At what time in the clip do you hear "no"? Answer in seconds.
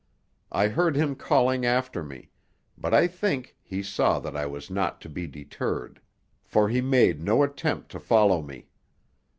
7.21-7.43